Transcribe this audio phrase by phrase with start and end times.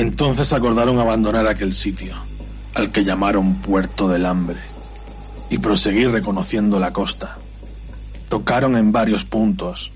[0.00, 2.14] Entonces acordaron abandonar aquel sitio,
[2.74, 4.56] al que llamaron Puerto del Hambre,
[5.50, 7.36] y proseguir reconociendo la costa.
[8.30, 9.92] Tocaron en varios puntos,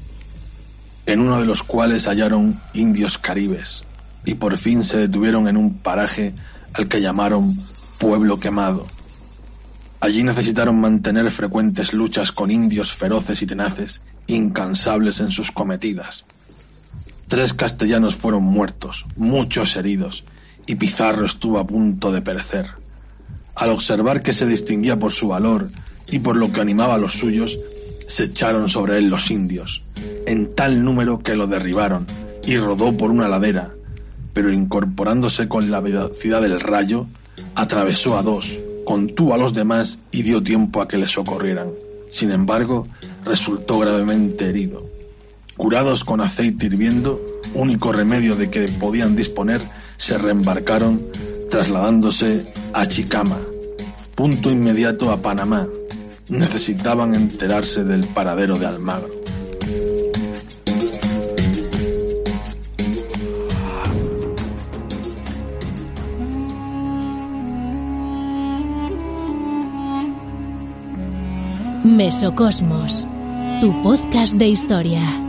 [1.06, 3.84] en uno de los cuales hallaron indios caribes,
[4.26, 6.34] y por fin se detuvieron en un paraje
[6.74, 7.56] al que llamaron
[7.98, 8.86] Pueblo Quemado.
[10.00, 16.26] Allí necesitaron mantener frecuentes luchas con indios feroces y tenaces, incansables en sus cometidas.
[17.28, 20.24] Tres castellanos fueron muertos, muchos heridos,
[20.66, 22.66] y Pizarro estuvo a punto de perecer.
[23.54, 25.70] Al observar que se distinguía por su valor
[26.08, 27.56] y por lo que animaba a los suyos,
[28.08, 29.82] se echaron sobre él los indios,
[30.26, 32.06] en tal número que lo derribaron,
[32.44, 33.72] y rodó por una ladera,
[34.32, 37.06] pero incorporándose con la velocidad del rayo,
[37.54, 41.70] atravesó a dos, contuvo a los demás y dio tiempo a que le socorrieran.
[42.10, 42.86] Sin embargo,
[43.24, 44.93] resultó gravemente herido.
[45.56, 47.20] Curados con aceite hirviendo,
[47.54, 49.60] único remedio de que podían disponer,
[49.96, 51.06] se reembarcaron,
[51.48, 53.38] trasladándose a Chicama,
[54.16, 55.66] punto inmediato a Panamá.
[56.28, 59.10] Necesitaban enterarse del paradero de Almagro.
[71.84, 73.06] Mesocosmos,
[73.60, 75.23] tu podcast de historia.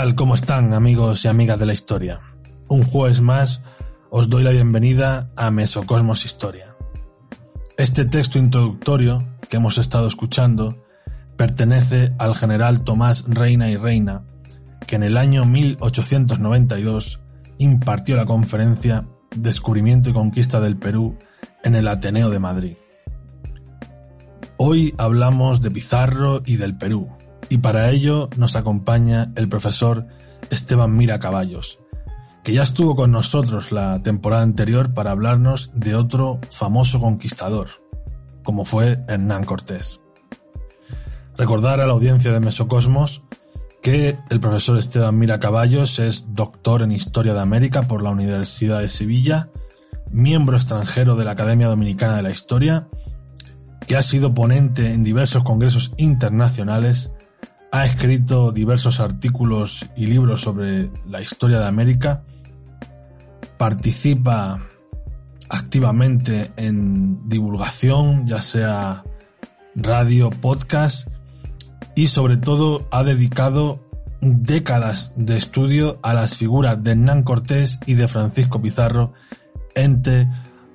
[0.00, 0.14] Tal?
[0.14, 2.20] ¿Cómo están amigos y amigas de la historia?
[2.68, 3.60] Un jueves más
[4.08, 6.74] os doy la bienvenida a Mesocosmos Historia.
[7.76, 10.82] Este texto introductorio que hemos estado escuchando
[11.36, 14.22] pertenece al general Tomás Reina y Reina,
[14.86, 17.20] que en el año 1892
[17.58, 19.06] impartió la conferencia
[19.36, 21.18] Descubrimiento y Conquista del Perú
[21.62, 22.76] en el Ateneo de Madrid.
[24.56, 27.10] Hoy hablamos de Pizarro y del Perú,
[27.50, 30.06] y para ello nos acompaña el profesor
[30.48, 31.80] Esteban Mira Caballos,
[32.42, 37.68] que ya estuvo con nosotros la temporada anterior para hablarnos de otro famoso conquistador,
[38.44, 40.00] como fue Hernán Cortés.
[41.36, 43.22] Recordar a la audiencia de Mesocosmos
[43.82, 48.80] que el profesor Esteban Mira Caballos es doctor en Historia de América por la Universidad
[48.80, 49.48] de Sevilla,
[50.10, 52.88] miembro extranjero de la Academia Dominicana de la Historia,
[53.86, 57.10] que ha sido ponente en diversos congresos internacionales,
[57.72, 62.24] ha escrito diversos artículos y libros sobre la historia de América,
[63.58, 64.60] participa
[65.48, 69.04] activamente en divulgación, ya sea
[69.74, 71.08] radio, podcast,
[71.94, 73.80] y sobre todo ha dedicado
[74.20, 79.12] décadas de estudio a las figuras de Hernán Cortés y de Francisco Pizarro,
[79.74, 80.28] entre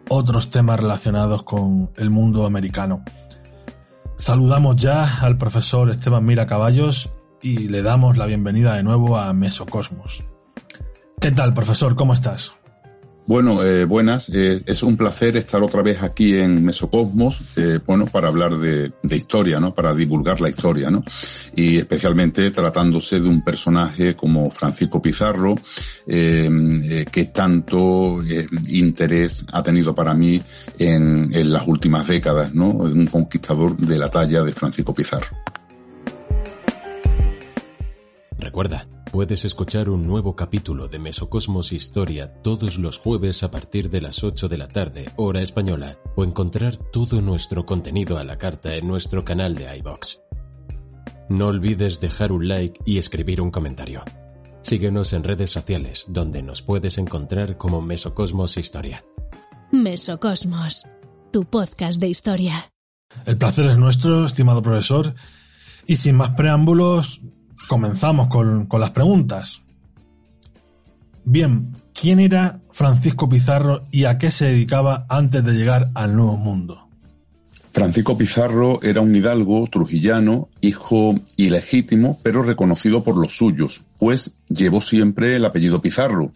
[0.10, 3.04] otros temas relacionados con el mundo americano.
[4.18, 7.10] Saludamos ya al profesor Esteban Mira Caballos
[7.42, 10.24] y le damos la bienvenida de nuevo a Mesocosmos.
[11.20, 11.96] ¿Qué tal, profesor?
[11.96, 12.54] ¿Cómo estás?
[13.28, 14.30] Bueno, eh, buenas.
[14.30, 18.92] Eh, es un placer estar otra vez aquí en Mesocosmos, eh, bueno, para hablar de,
[19.02, 19.74] de, historia, ¿no?
[19.74, 21.04] Para divulgar la historia, ¿no?
[21.56, 25.56] Y especialmente tratándose de un personaje como Francisco Pizarro,
[26.06, 28.22] que tanto
[28.68, 30.40] interés ha tenido para mí
[30.78, 32.70] en, en las últimas décadas, ¿no?
[32.70, 35.36] Un conquistador de la talla de Francisco Pizarro.
[38.38, 44.02] Recuerda, puedes escuchar un nuevo capítulo de Mesocosmos Historia todos los jueves a partir de
[44.02, 48.76] las 8 de la tarde, hora española, o encontrar todo nuestro contenido a la carta
[48.76, 50.22] en nuestro canal de iBox.
[51.30, 54.04] No olvides dejar un like y escribir un comentario.
[54.62, 59.06] Síguenos en redes sociales, donde nos puedes encontrar como Mesocosmos Historia.
[59.72, 60.86] Mesocosmos,
[61.32, 62.72] tu podcast de historia.
[63.26, 65.16] El placer es nuestro, estimado profesor.
[65.88, 67.22] Y sin más preámbulos,
[67.68, 69.62] comenzamos con, con, las preguntas.
[71.24, 76.38] Bien, ¿quién era Francisco Pizarro y a qué se dedicaba antes de llegar al Nuevo
[76.38, 76.88] Mundo?
[77.76, 84.82] Francisco Pizarro era un hidalgo trujillano, hijo ilegítimo, pero reconocido por los suyos, pues llevó
[84.82, 86.32] siempre el apellido Pizarro.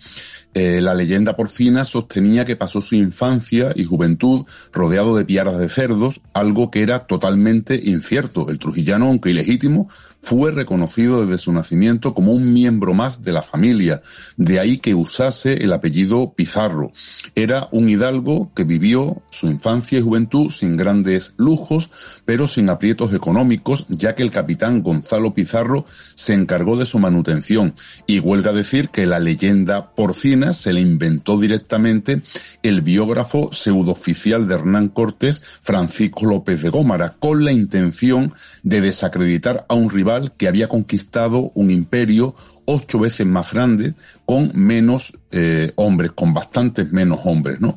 [0.56, 5.70] Eh, la leyenda porcina sostenía que pasó su infancia y juventud rodeado de piaras de
[5.70, 8.50] cerdos, algo que era totalmente incierto.
[8.50, 9.90] El trujillano, aunque ilegítimo,
[10.22, 14.02] fue reconocido desde su nacimiento como un miembro más de la familia,
[14.38, 16.92] de ahí que usase el apellido Pizarro.
[17.36, 21.90] Era un hidalgo que vivió su infancia y juventud sin grandes lujos,
[22.26, 27.00] pero sin aprietos económicos, ya que que el capitán Gonzalo Pizarro se encargó de su
[27.00, 27.74] manutención.
[28.06, 32.22] Y huelga decir que la leyenda porcina se le inventó directamente
[32.62, 39.66] el biógrafo pseudooficial de Hernán Cortés, Francisco López de Gómara, con la intención de desacreditar
[39.70, 42.36] a un rival que había conquistado un imperio
[42.72, 43.96] ocho veces más grande
[44.26, 47.76] con menos eh, hombres, con bastantes menos hombres, ¿no?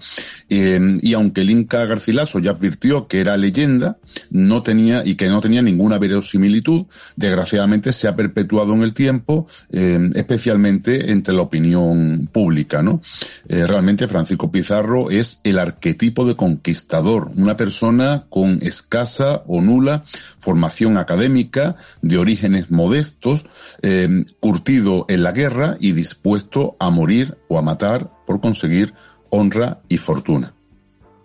[0.50, 3.96] Eh, y aunque el Garcilaso ya advirtió que era leyenda,
[4.30, 6.84] no tenía y que no tenía ninguna verosimilitud,
[7.16, 13.00] desgraciadamente se ha perpetuado en el tiempo, eh, especialmente entre la opinión pública, ¿no?
[13.48, 20.04] realmente Francisco Pizarro es el arquetipo de conquistador, una persona con escasa o nula
[20.38, 23.46] formación académica, de orígenes modestos,
[24.40, 28.94] curtido en la guerra y dispuesto a morir o a matar por conseguir
[29.30, 30.54] honra y fortuna.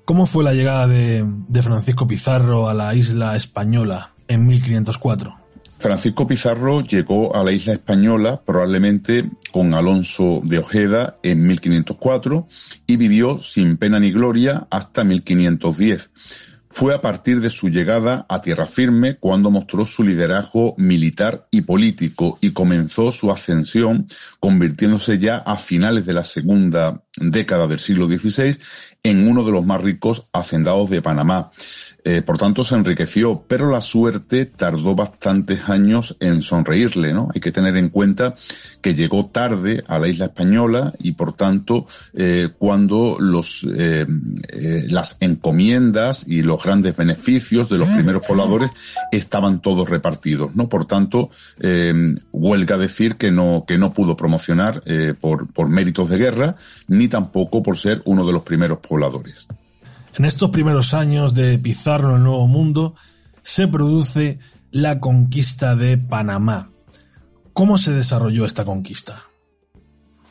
[0.05, 1.25] ¿Cómo fue la llegada de,
[1.61, 5.35] Francisco Pizarro a la isla española en 1504?
[5.79, 12.47] Francisco Pizarro llegó a la isla española probablemente con Alonso de Ojeda en 1504
[12.87, 16.09] y vivió sin pena ni gloria hasta 1510.
[16.69, 21.61] Fue a partir de su llegada a tierra firme cuando mostró su liderazgo militar y
[21.61, 24.07] político y comenzó su ascensión,
[24.39, 28.59] convirtiéndose ya a finales de la segunda década del siglo XVI
[29.03, 31.51] en uno de los más ricos hacendados de Panamá.
[32.09, 37.27] Eh, por tanto, se enriqueció, pero la suerte tardó bastantes años en sonreírle, ¿no?
[37.35, 38.33] Hay que tener en cuenta
[38.79, 44.05] que llegó tarde a la isla española y, por tanto, eh, cuando los, eh,
[44.87, 48.71] las encomiendas y los grandes beneficios de los primeros pobladores
[49.11, 50.69] estaban todos repartidos, ¿no?
[50.69, 51.29] Por tanto,
[52.31, 54.81] huelga decir que no, pudo promocionar
[55.19, 56.55] por méritos de guerra,
[56.87, 59.49] ni tampoco por ser uno de los primeros pobladores.
[60.17, 62.95] En estos primeros años de Pizarro en el Nuevo Mundo
[63.43, 64.39] se produce
[64.71, 66.71] la conquista de Panamá.
[67.53, 69.21] ¿Cómo se desarrolló esta conquista?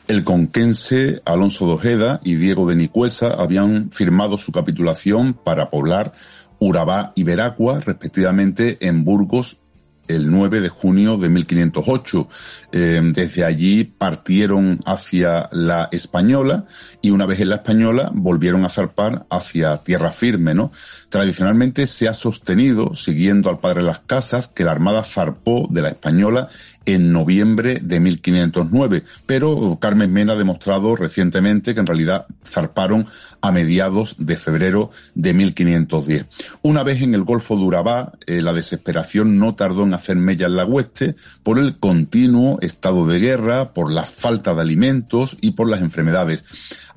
[0.09, 6.11] El conquense Alonso de Ojeda y Diego de Nicuesa habían firmado su capitulación para poblar
[6.59, 9.61] Urabá y Veracua, respectivamente, en Burgos
[10.07, 12.27] el 9 de junio de 1508.
[12.71, 16.65] Eh, desde allí partieron hacia la Española
[17.01, 20.71] y una vez en la Española volvieron a zarpar hacia tierra firme, ¿no?
[21.09, 25.89] Tradicionalmente se ha sostenido, siguiendo al padre las casas, que la Armada zarpó de la
[25.89, 26.49] Española
[26.87, 33.05] en noviembre de 1509, pero Carmen Mena ha demostrado recientemente que en realidad zarparon
[33.41, 36.27] a mediados de febrero de 1510.
[36.61, 40.47] Una vez en el Golfo de Urabá, eh, la desesperación no tardó en hacer mella
[40.47, 45.51] en la hueste por el continuo estado de guerra, por la falta de alimentos y
[45.51, 46.45] por las enfermedades.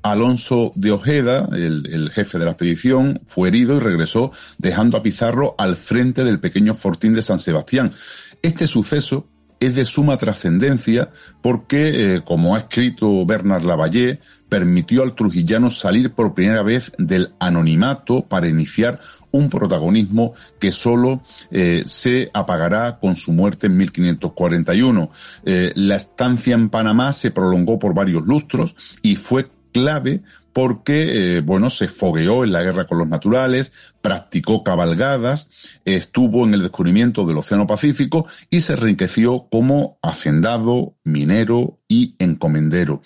[0.03, 5.03] Alonso de Ojeda, el, el, jefe de la expedición, fue herido y regresó dejando a
[5.03, 7.93] Pizarro al frente del pequeño fortín de San Sebastián.
[8.41, 9.27] Este suceso
[9.61, 11.11] es de suma trascendencia
[11.43, 17.35] porque, eh, como ha escrito Bernard Lavalle, permitió al trujillano salir por primera vez del
[17.39, 21.23] anonimato para iniciar un protagonismo que solo
[21.53, 25.11] eh, se apagará con su muerte en 1541.
[25.45, 30.23] Eh, la estancia en Panamá se prolongó por varios lustros y fue clave
[30.53, 35.51] porque, bueno, se fogueó en la guerra con los naturales, practicó cabalgadas,
[35.85, 43.03] estuvo en el descubrimiento del Océano Pacífico y se enriqueció como hacendado, minero y encomendero.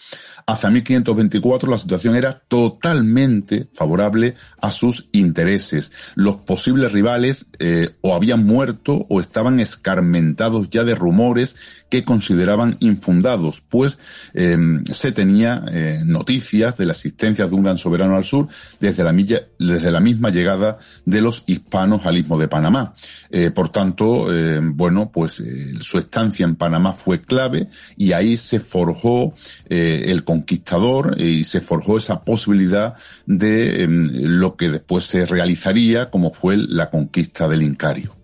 [0.47, 5.93] Hacia 1524 la situación era totalmente favorable a sus intereses.
[6.15, 11.57] Los posibles rivales eh, o habían muerto o estaban escarmentados ya de rumores
[11.89, 13.99] que consideraban infundados, pues
[14.35, 14.57] eh,
[14.93, 15.65] se tenía
[16.05, 18.49] noticias de la existencia de un gran soberano al sur
[18.81, 22.95] desde la, desde la misma llegada de los hispanos al istmo de Panamá.
[23.31, 28.37] Eh, por tanto, eh, bueno, pues eh, su estancia en Panamá fue clave y ahí
[28.37, 29.35] se forjó
[29.69, 32.95] el conquistador y se forjó esa posibilidad
[33.27, 38.15] de em, lo que después se realizaría como fue la conquista del Incario.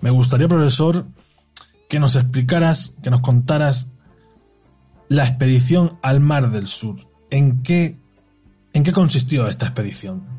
[0.00, 1.06] Me gustaría, profesor,
[1.88, 3.88] que nos explicaras, que nos contaras
[5.08, 6.96] la expedición al Mar del Sur.
[7.30, 7.96] ¿En qué
[8.74, 10.31] ¿En qué consistió esta expedición?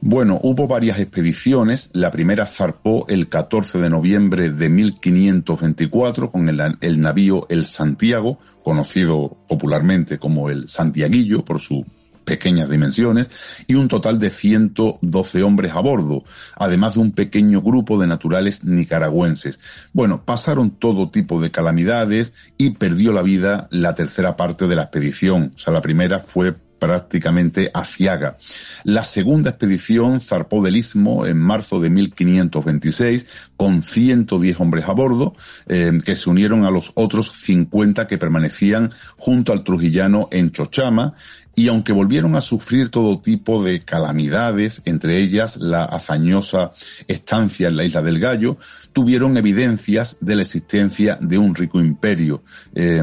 [0.00, 1.90] Bueno, hubo varias expediciones.
[1.92, 9.36] La primera zarpó el 14 de noviembre de 1524 con el, navío El Santiago, conocido
[9.48, 11.84] popularmente como el Santiaguillo por sus
[12.24, 13.30] pequeñas dimensiones,
[13.66, 16.22] y un total de 112 hombres a bordo,
[16.54, 19.58] además de un pequeño grupo de naturales nicaragüenses.
[19.92, 24.82] Bueno, pasaron todo tipo de calamidades y perdió la vida la tercera parte de la
[24.82, 25.52] expedición.
[25.56, 28.36] O sea, la primera fue prácticamente aciaga.
[28.84, 35.34] La segunda expedición zarpó del Istmo en marzo de 1526 con 110 hombres a bordo
[35.66, 41.14] eh, que se unieron a los otros 50 que permanecían junto al trujillano en Chochama
[41.58, 46.70] y aunque volvieron a sufrir todo tipo de calamidades, entre ellas la hazañosa
[47.08, 48.58] estancia en la isla del Gallo,
[48.92, 52.44] tuvieron evidencias de la existencia de un rico imperio
[52.76, 53.02] eh,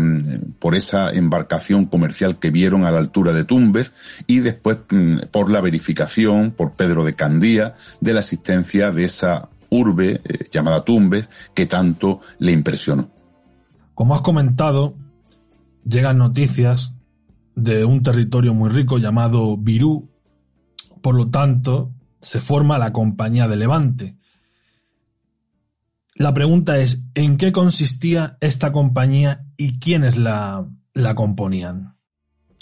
[0.58, 3.92] por esa embarcación comercial que vieron a la altura de Tumbes
[4.26, 9.50] y después mm, por la verificación por Pedro de Candía de la existencia de esa
[9.70, 13.10] urbe eh, llamada Tumbes que tanto le impresionó.
[13.96, 14.96] Como has comentado,
[15.84, 16.95] llegan noticias
[17.56, 20.10] de un territorio muy rico llamado Virú.
[21.02, 24.18] Por lo tanto, se forma la Compañía de Levante.
[26.16, 31.96] La pregunta es, ¿en qué consistía esta compañía y quiénes la, la componían?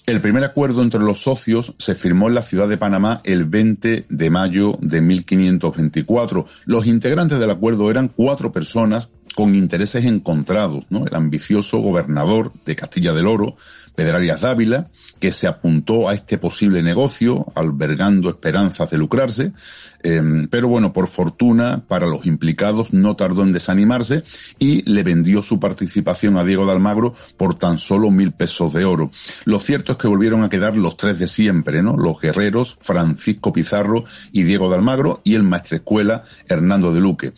[0.06, 4.08] El primer acuerdo entre los socios se firmó en la ciudad de Panamá el 20
[4.10, 6.46] de mayo de 1524.
[6.66, 11.08] Los integrantes del acuerdo eran cuatro personas con intereses encontrados, ¿no?
[11.08, 13.56] El ambicioso gobernador de Castilla del Oro,
[13.96, 19.54] Pedrarias Dávila, que se apuntó a este posible negocio, albergando esperanzas de lucrarse,
[20.02, 24.24] em, pero bueno, por fortuna para los implicados no tardó en desanimarse
[24.60, 28.86] y le vendió su participación a Diego de Almagro por tan solo mil pesos de
[28.86, 29.12] oro.
[29.46, 31.96] Lo cierto es que volvieron a quedar los tres de siempre, ¿no?
[31.96, 37.34] Los guerreros Francisco Pizarro y Diego de Almagro y el maestrescuela Hernando de Luque.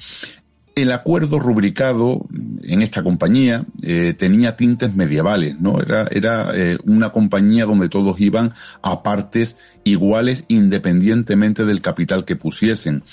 [0.76, 2.28] El acuerdo rubricado
[2.64, 5.80] en esta compañía eh, tenía tintes medievales, ¿no?
[5.80, 12.36] Era, era eh, una compañía donde todos iban a partes iguales independientemente del capital que
[12.36, 13.04] pusiesen.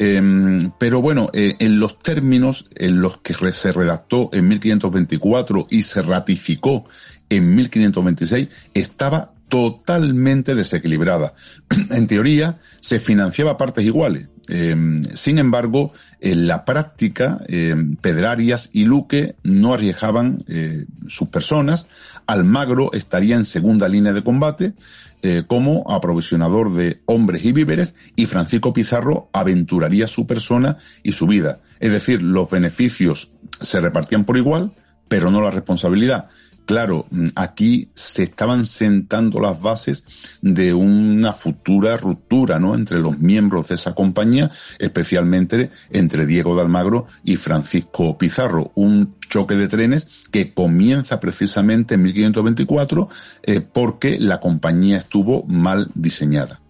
[0.00, 5.82] Em, pero bueno, eh, en los términos en los que se redactó en 1524 y
[5.82, 6.86] se ratificó
[7.28, 11.34] en 1526, estaba totalmente desequilibrada.
[11.90, 14.28] en teoría, se financiaba partes iguales.
[14.48, 21.88] Em, sin embargo, en la práctica, em, Pedrarias y Luque no arriesgaban eh, sus personas.
[22.26, 24.74] Almagro estaría en segunda línea de combate
[25.22, 31.28] eh, como aprovisionador de hombres y víveres y Francisco Pizarro aventuraría su persona y su
[31.28, 31.60] vida.
[31.78, 33.30] Es decir, los beneficios
[33.60, 34.72] se repartían por igual,
[35.06, 36.28] pero no la responsabilidad.
[36.64, 40.04] Claro, mm, aquí se estaban sentando las bases
[40.42, 42.74] de una futura ruptura, ¿no?
[42.74, 48.70] Entre los miembros de esa compañía, especialmente entre Diego de Almagro y Francisco Pizarro.
[48.74, 53.08] Un choque de trenes que comienza precisamente en 1524
[53.42, 56.60] eh, porque la compañía estuvo mal diseñada.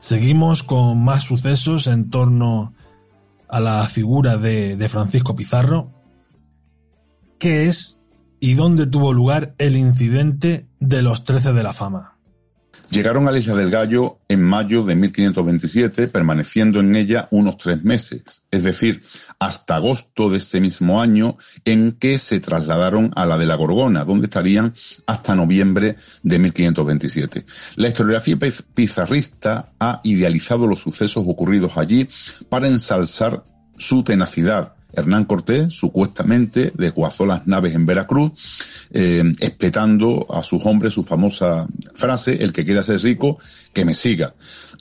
[0.00, 2.74] Seguimos con más sucesos en torno
[3.48, 5.90] a la figura de, de Francisco Pizarro,
[7.38, 7.98] que es
[8.44, 12.18] y dónde tuvo lugar el incidente de los Trece de la Fama.
[12.90, 17.82] Llegaron a la Isla del Gallo en mayo de 1527, permaneciendo en ella unos tres
[17.84, 19.02] meses, es decir,
[19.38, 24.04] hasta agosto de ese mismo año en que se trasladaron a la de la Gorgona,
[24.04, 24.74] donde estarían
[25.06, 27.46] hasta noviembre de 1527.
[27.76, 28.36] La historiografía
[28.74, 32.06] pizarrista ha idealizado los sucesos ocurridos allí
[32.50, 33.42] para ensalzar
[33.78, 38.32] su tenacidad, Hernán Cortés supuestamente desguazó las naves en Veracruz,
[38.90, 43.38] eh, espetando a sus hombres su famosa frase, el que quiera ser rico,
[43.72, 44.34] que me siga.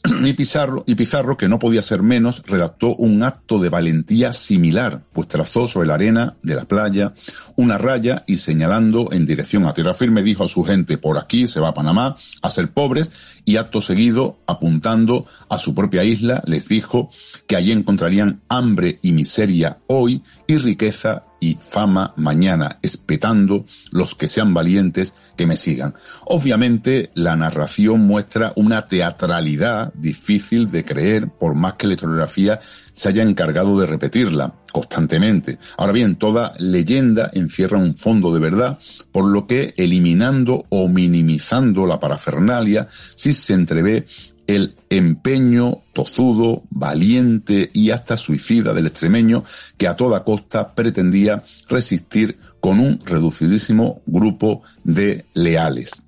[0.23, 5.03] y Pizarro, y Pizarro, que no podía ser menos, redactó un acto de valentía similar,
[5.13, 7.13] pues trazó sobre la arena de la playa
[7.55, 11.47] una raya y señalando en dirección a tierra firme dijo a su gente, por aquí
[11.47, 13.11] se va a Panamá a ser pobres
[13.45, 17.09] y acto seguido, apuntando a su propia isla, les dijo
[17.47, 24.29] que allí encontrarían hambre y miseria hoy y riqueza y fama mañana, espetando los que
[24.29, 25.93] sean valientes que me sigan.
[26.25, 32.61] Obviamente la narración muestra una teatralidad difícil de creer, por más que la historiografía
[32.93, 35.59] se haya encargado de repetirla constantemente.
[35.77, 38.79] Ahora bien, toda leyenda encierra un fondo de verdad,
[39.11, 44.05] por lo que eliminando o minimizando la parafernalia, sí se entrevé
[44.47, 49.43] el empeño tozudo, valiente y hasta suicida del extremeño
[49.77, 56.03] que a toda costa pretendía resistir con un reducidísimo grupo de leales.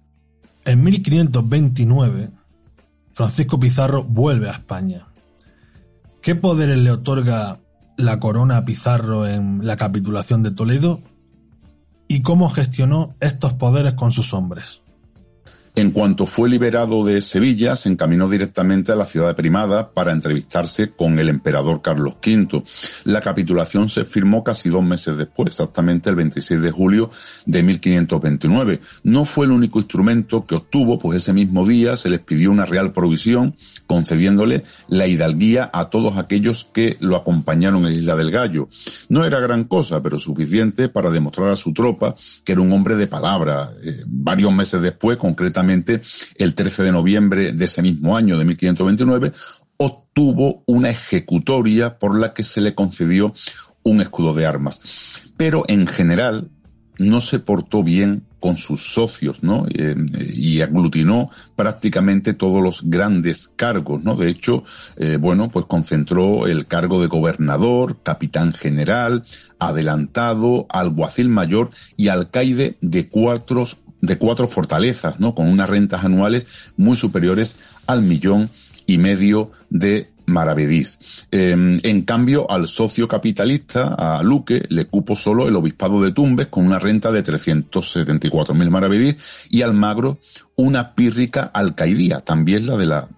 [0.65, 2.29] En 1529,
[3.13, 5.07] Francisco Pizarro vuelve a España.
[6.21, 7.59] ¿Qué poderes le otorga
[7.97, 11.01] la corona a Pizarro en la capitulación de Toledo?
[12.07, 14.81] ¿Y cómo gestionó estos poderes con sus hombres?
[15.77, 20.13] En cuanto fue liberado de Sevilla, se encaminó directamente a la ciudad de Primada para
[20.13, 22.63] entrevistarse con el emperador Carlos V.
[23.03, 27.09] La capitulación se firmó casi dos meses después, exactamente el 26 de julio
[27.45, 28.79] de 1529.
[29.03, 32.65] No fue el único instrumento que obtuvo, pues ese mismo día se les pidió una
[32.65, 38.69] real provisión, concediéndole la hidalguía a todos aquellos que lo acompañaron en Isla del Gallo.
[39.09, 42.15] No era gran cosa, pero suficiente para demostrar a su tropa
[42.45, 43.71] que era un hombre de palabra.
[43.83, 45.64] Eh, varios meses después, concretamente,
[46.35, 49.31] el 13 de noviembre de ese mismo año, de 1529,
[49.77, 53.33] obtuvo una ejecutoria por la que se le concedió
[53.83, 54.81] un escudo de armas.
[55.37, 56.49] Pero en general
[56.97, 59.65] no se portó bien con sus socios, ¿no?
[59.73, 59.95] Eh,
[60.33, 64.15] y aglutinó prácticamente todos los grandes cargos, ¿no?
[64.15, 64.63] De hecho,
[64.97, 69.23] eh, bueno, pues concentró el cargo de gobernador, capitán general,
[69.57, 73.65] adelantado, alguacil mayor y alcaide de cuatro
[74.01, 75.35] de cuatro fortalezas, ¿no?
[75.35, 76.45] Con unas rentas anuales
[76.77, 78.49] muy superiores al millón
[78.85, 81.27] y medio de maravedís.
[81.31, 86.47] Em, en cambio, al socio capitalista, a Luque, le cupo solo el obispado de Tumbes
[86.47, 89.15] con una renta de 374.000 maravedís
[89.49, 90.19] y al Magro
[90.55, 93.09] una pírrica alcaidía, también la de la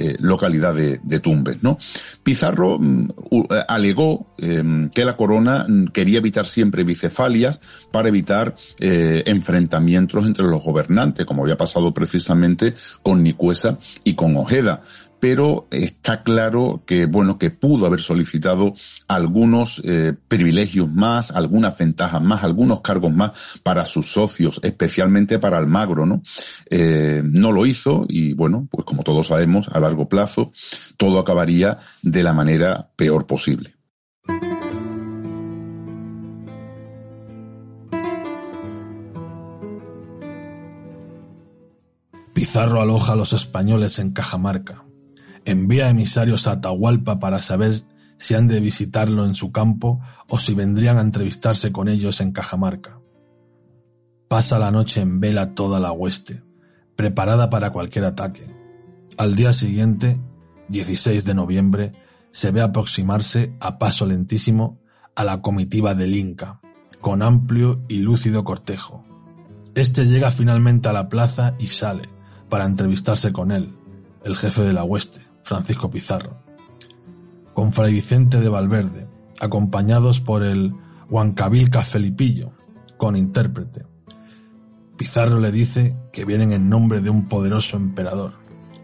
[0.00, 1.76] eh, localidad de, Tumbes, ¿no?
[2.22, 8.54] Pizarro mm, eh, alegó em, que la corona mm, quería evitar siempre bicefalias para evitar
[8.78, 14.82] eh, enfrentamientos entre los gobernantes, como había pasado precisamente con Nicuesa y con Ojeda
[15.20, 18.74] pero está claro que, bueno, que pudo haber solicitado
[19.08, 25.58] algunos eh, privilegios más, algunas ventajas más, algunos cargos más para sus socios, especialmente para
[25.58, 26.22] Almagro, ¿no?
[26.70, 30.52] Eh, no lo hizo y, bueno, pues como todos sabemos, a largo plazo
[30.96, 33.74] todo acabaría de la manera peor posible.
[42.34, 44.84] Pizarro aloja a los españoles en Cajamarca
[45.50, 47.82] envía emisarios a Atahualpa para saber
[48.18, 52.32] si han de visitarlo en su campo o si vendrían a entrevistarse con ellos en
[52.32, 53.00] Cajamarca.
[54.28, 56.42] Pasa la noche en vela toda la hueste,
[56.96, 58.54] preparada para cualquier ataque.
[59.16, 60.20] Al día siguiente,
[60.68, 61.92] 16 de noviembre,
[62.30, 64.80] se ve aproximarse a paso lentísimo
[65.16, 66.60] a la comitiva del Inca,
[67.00, 69.04] con amplio y lúcido cortejo.
[69.74, 72.08] Este llega finalmente a la plaza y sale
[72.50, 73.74] para entrevistarse con él,
[74.24, 75.27] el jefe de la hueste.
[75.48, 76.36] Francisco Pizarro,
[77.54, 79.08] con Fray Vicente de Valverde,
[79.40, 80.74] acompañados por el
[81.08, 82.52] Huancabilca Felipillo,
[82.98, 83.86] con intérprete.
[84.98, 88.34] Pizarro le dice que vienen en nombre de un poderoso emperador,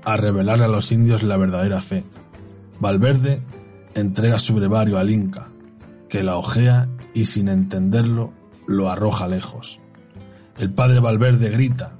[0.06, 2.02] a revelarle a los indios la verdadera fe.
[2.80, 3.42] Valverde
[3.94, 5.52] entrega su brevario al Inca,
[6.08, 8.32] que la ojea y sin entenderlo
[8.66, 9.80] lo arroja lejos.
[10.56, 11.98] El padre Valverde grita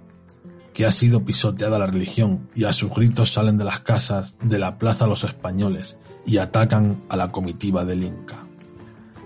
[0.74, 4.58] que ha sido pisoteada la religión y a sus gritos salen de las casas de
[4.58, 8.44] la plaza los españoles y atacan a la comitiva del Inca.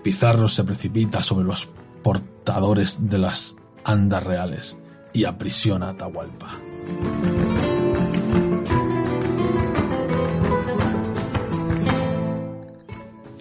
[0.03, 1.67] Pizarro se precipita sobre los
[2.03, 4.77] portadores de las andas reales
[5.11, 6.51] y aprisiona a Atahualpa.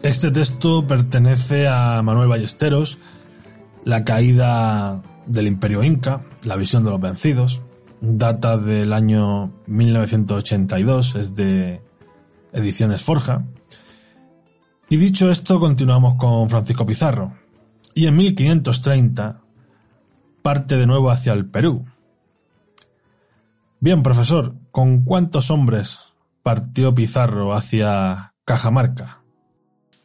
[0.02, 2.98] Este texto pertenece a Manuel Ballesteros,
[3.84, 7.60] La caída del imperio inca, la visión de los vencidos,
[8.00, 11.82] data del año 1982, es de
[12.52, 13.44] Ediciones Forja.
[14.88, 17.34] Y dicho esto, continuamos con Francisco Pizarro.
[17.94, 19.42] Y en 1530
[20.42, 21.84] parte de nuevo hacia el Perú.
[23.80, 25.98] Bien, profesor, ¿con cuántos hombres
[26.42, 29.22] partió Pizarro hacia Cajamarca?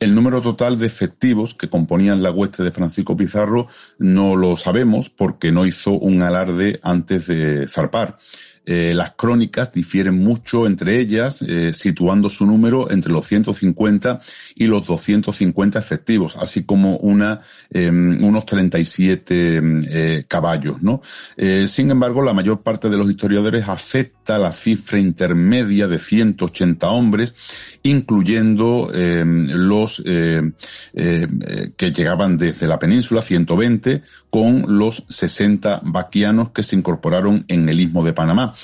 [0.03, 3.67] El número total de efectivos que componían la hueste de Francisco Pizarro
[3.99, 8.17] no lo sabemos porque no hizo un alarde antes de zarpar.
[8.65, 14.21] Eh, las crónicas difieren mucho entre ellas, eh, situando su número entre los 150
[14.55, 20.81] y los 250 efectivos, así como una, em, unos 37 em, eh, caballos.
[20.81, 21.01] ¿no?
[21.67, 27.35] sin embargo, la mayor parte de los historiadores acepta la cifra intermedia de 180 hombres,
[27.83, 36.75] incluyendo em, los que llegaban desde la península, 120, con los 60 vaquianos que se
[36.75, 38.55] incorporaron en el istmo de Panamá.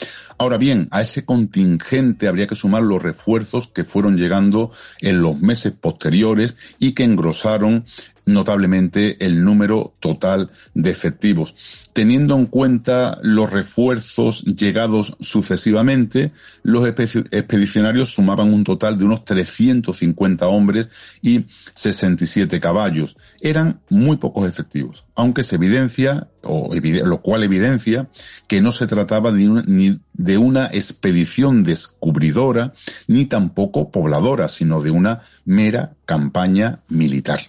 [0.41, 4.71] Ahora bien, a ese contingente habría que sumar los refuerzos que fueron llegando
[5.01, 7.83] en los meses posteriores y que engrosaron
[8.25, 11.55] notablemente el número total de efectivos.
[11.91, 16.31] Teniendo en cuenta los refuerzos llegados sucesivamente,
[16.63, 20.87] los expedicionarios sumaban un total de unos 350 hombres
[21.21, 23.17] y 67 caballos.
[23.41, 28.09] Eran muy pocos efectivos, aunque se evidencia, o lo cual evidencia
[28.47, 32.73] que no se trataba ni de una expedición descubridora,
[33.07, 37.41] ni tampoco pobladora, sino de una mera campaña militar.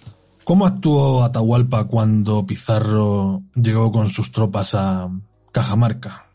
[0.43, 5.09] ¿Cómo actuó Atahualpa cuando Pizarro llegó con sus tropas a
[5.53, 6.30] Cajamarca?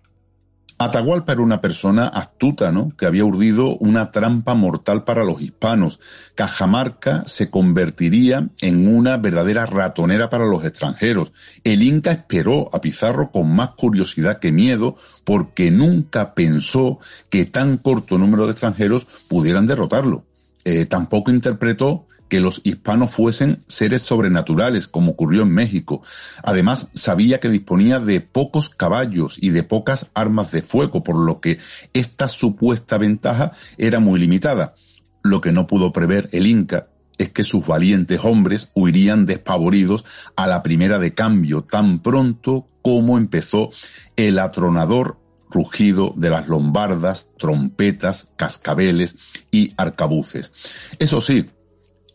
[0.78, 2.92] Atahualpa era una persona astuta, ¿no?
[2.98, 6.00] Que había urdido una trampa mortal para los hispanos.
[6.34, 11.32] Cajamarca se convertiría en una verdadera ratonera para los extranjeros.
[11.64, 16.98] El Inca esperó a Pizarro con más curiosidad que miedo porque nunca pensó
[17.30, 20.24] que tan corto número de extranjeros pudieran derrotarlo.
[20.64, 26.02] Eh, tampoco interpretó que los hispanos fuesen seres sobrenaturales, como ocurrió en México.
[26.42, 31.40] Además, sabía que disponía de pocos caballos y de pocas armas de fuego, por lo
[31.40, 31.58] que
[31.92, 34.74] esta supuesta ventaja era muy limitada.
[35.22, 40.04] Lo que no pudo prever el Inca es que sus valientes hombres huirían despavoridos
[40.36, 43.70] a la primera de cambio, tan pronto como empezó
[44.16, 49.16] el atronador rugido de las lombardas, trompetas, cascabeles
[49.50, 50.52] y arcabuces.
[50.98, 51.50] Eso sí,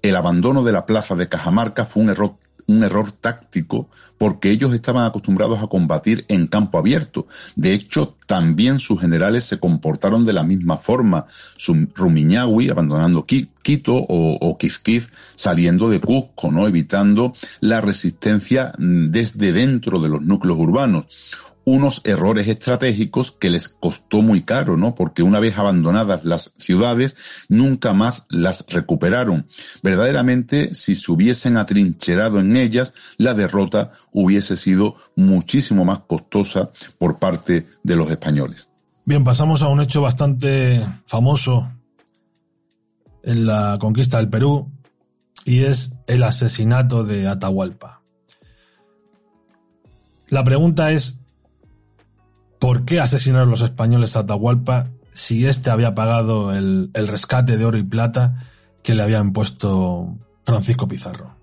[0.02, 2.36] el abandono de la plaza de Cajamarca fue un error,
[2.68, 3.90] un error táctico
[4.22, 7.26] porque ellos estaban acostumbrados a combatir en campo abierto.
[7.56, 11.26] De hecho, también sus generales se comportaron de la misma forma.
[11.96, 14.58] Rumiñahui abandonando Quito o, o
[15.34, 16.68] saliendo de Cusco, ¿no?
[16.68, 21.06] evitando la resistencia desde dentro de los núcleos urbanos
[21.72, 24.94] unos errores estratégicos que les costó muy caro, ¿no?
[24.94, 27.16] Porque una vez abandonadas las ciudades,
[27.48, 29.48] nunca más las recuperaron.
[29.82, 37.20] Verdaderamente, si se hubiesen atrincherado en ellas, la derrota hubiese sido muchísimo más costosa por
[37.20, 38.68] parte de los españoles.
[39.06, 41.72] Bien, pasamos a un hecho bastante famoso
[43.24, 44.70] en la conquista del Perú
[45.46, 48.02] y es el asesinato de Atahualpa.
[50.28, 51.21] La pregunta es,
[52.62, 57.80] ¿Por qué asesinaron los españoles a Atahualpa si éste había pagado el, rescate de oro
[57.80, 58.46] y plata
[58.84, 61.36] que le había impuesto Francisco Pizarro?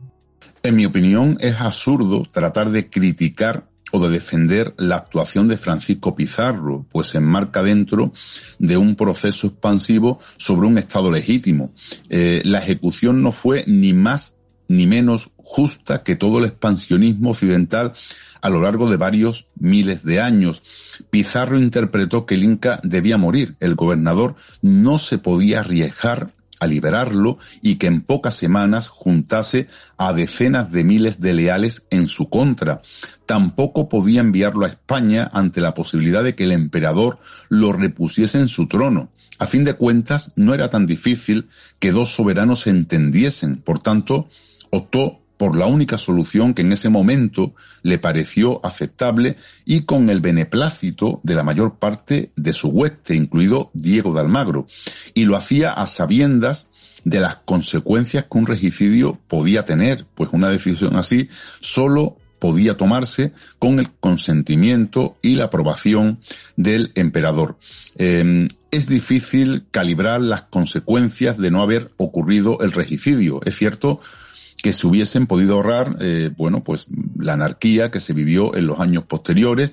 [0.63, 6.15] En mi opinión, es absurdo tratar de criticar o de defender la actuación de Francisco
[6.15, 8.13] Pizarro, pues se enmarca dentro
[8.61, 11.73] de un proceso expansivo sobre un Estado legítimo.
[12.11, 14.38] Eh, la ejecución no fue ni más
[14.69, 17.93] ni menos justa que todo el expansionismo occidental
[18.41, 20.63] a lo largo de varios miles de años.
[21.11, 23.57] Pizarro interpretó que el Inca debía morir.
[23.61, 30.13] El gobernador no se podía arriesgar a liberarlo y que en pocas semanas juntase a
[30.13, 32.83] decenas de miles de leales en su contra.
[33.27, 38.49] Tampoco podía enviarlo a España ante la posibilidad de que el emperador lo repusiese en
[38.49, 39.11] su trono.
[39.39, 43.59] A fin de cuentas, no era tan difícil que dos soberanos se entendiesen.
[43.59, 44.29] Por tanto,
[44.71, 50.21] optó por la única solución que en ese momento le pareció aceptable y con el
[50.21, 54.67] beneplácito de la mayor parte de su hueste, incluido Diego de Almagro,
[55.15, 56.69] y lo hacía a sabiendas
[57.05, 61.29] de las consecuencias que un regicidio podía tener, pues una decisión así
[61.61, 66.21] solo podía tomarse con el consentimiento y la aprobación
[66.57, 67.59] del emperador.
[67.97, 73.41] Em, es difícil calibrar las consecuencias de no haber ocurrido el regicidio.
[73.45, 74.01] Es cierto
[74.63, 78.81] que se hubiesen podido ahorrar, eh, bueno, pues la anarquía que se vivió en los
[78.81, 79.71] años posteriores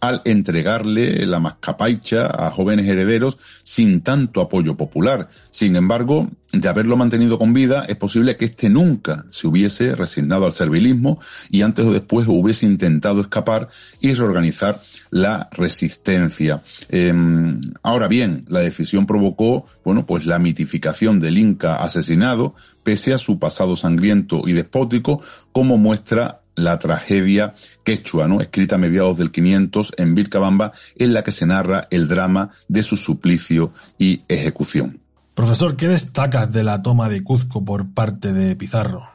[0.00, 5.28] al entregarle la mascapaicha a jóvenes herederos sin tanto apoyo popular.
[5.50, 10.46] Sin embargo, de haberlo mantenido con vida, es posible que éste nunca se hubiese resignado
[10.46, 13.68] al servilismo y antes o después hubiese intentado escapar
[14.00, 14.80] y reorganizar
[15.10, 16.62] la resistencia.
[16.88, 23.18] Em, ahora bien, la decisión provocó, bueno, pues la mitificación del Inca asesinado, pese a
[23.18, 28.40] su pasado sangriento y despótico, como muestra la tragedia quechua, ¿no?
[28.40, 32.82] escrita a mediados del 500 en Vilcabamba, en la que se narra el drama de
[32.82, 35.00] su suplicio y ejecución.
[35.38, 39.06] Profesor, ¿qué destacas de la toma de Cuzco por parte de Pizarro?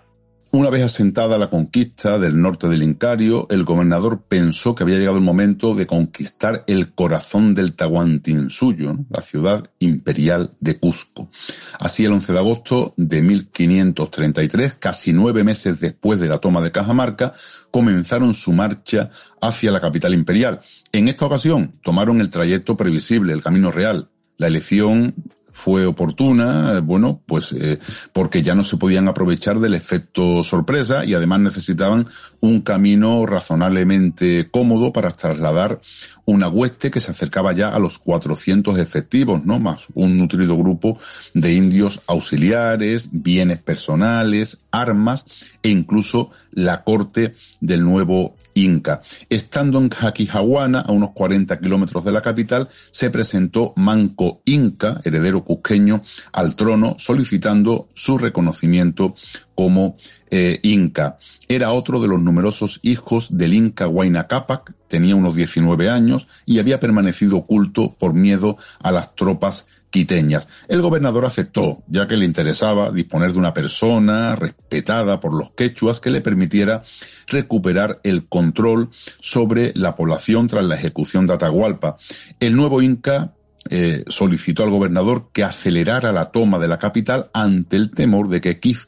[0.52, 5.18] Una vez asentada la conquista del norte del Incario, el gobernador pensó que había llegado
[5.18, 11.30] el momento de conquistar el corazón del Tahuantinsuyo, la ciudad imperial de Cusco.
[11.78, 16.72] Así, el 11 de agosto de 1533, casi nueve meses después de la toma de
[16.72, 17.34] Cajamarca,
[17.70, 19.10] comenzaron su marcha
[19.42, 20.62] hacia la capital imperial.
[20.94, 24.08] En esta ocasión, tomaron el trayecto previsible, el camino real.
[24.38, 25.16] La elección
[25.64, 27.80] fue oportuna, bueno, pues eh,
[28.12, 32.08] porque ya no se podían aprovechar del efecto sorpresa y además necesitaban
[32.42, 35.80] un camino razonablemente cómodo para trasladar
[36.26, 39.58] una hueste que se acercaba ya a los 400 efectivos, ¿no?
[39.60, 41.00] Más un nutrido grupo
[41.34, 45.26] de indios auxiliares, bienes personales, armas
[45.62, 49.02] e incluso la corte del nuevo Inca.
[49.30, 55.44] Estando en Jaquijahuana, a unos 40 kilómetros de la capital, se presentó Manco Inca, heredero
[55.44, 59.16] cusqueño, al trono solicitando su reconocimiento
[59.56, 59.98] como
[60.30, 61.18] eh, Inca.
[61.48, 66.60] Era otro de los numerosos hijos del Inca Huayna Cápac, tenía unos 19 años y
[66.60, 70.50] había permanecido oculto por miedo a las tropas quiteñas.
[70.68, 76.00] El gobernador aceptó, ya que le interesaba disponer de una persona respetada por los quechuas
[76.00, 76.82] que le permitiera
[77.28, 78.90] recuperar el control
[79.22, 81.98] sobre la población tras la ejecución de Atahualpa.
[82.40, 83.36] El nuevo Inca
[83.70, 88.42] eh, solicitó al gobernador que acelerara la toma de la capital ante el temor de
[88.42, 88.88] que Kif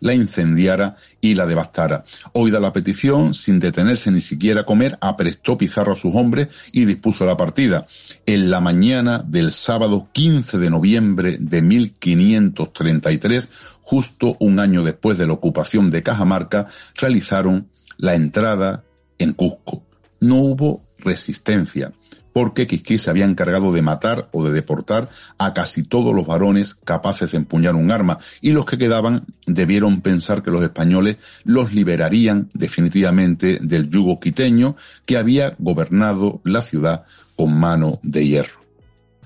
[0.00, 2.04] la incendiara y la devastara.
[2.32, 6.84] Oída la petición, sin detenerse ni siquiera a comer, aprestó Pizarro a sus hombres y
[6.84, 7.86] dispuso la partida.
[8.24, 13.50] En la mañana del sábado 15 de noviembre de 1533,
[13.82, 17.68] justo un año después de la ocupación de Cajamarca, realizaron
[17.98, 18.84] la entrada
[19.18, 19.82] en Cusco.
[20.20, 21.92] No hubo resistencia
[22.38, 26.76] porque Quisquís se había encargado de matar o de deportar a casi todos los varones
[26.76, 31.72] capaces de empuñar un arma, y los que quedaban debieron pensar que los españoles los
[31.72, 38.60] liberarían definitivamente del yugo quiteño que había gobernado la ciudad con mano de hierro.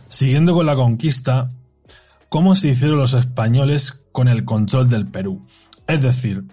[0.09, 1.51] Siguiendo con la conquista,
[2.31, 5.44] ¿cómo se hicieron los españoles con el control del Perú?
[5.87, 6.44] Es decir,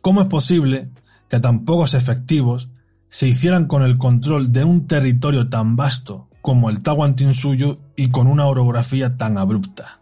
[0.00, 0.88] ¿cómo es posible
[1.28, 2.70] que tan pocos efectivos
[3.08, 8.28] se hicieran con el control de un territorio tan vasto como el Tahuantinsuyo y con
[8.28, 10.00] una orografía tan abrupta.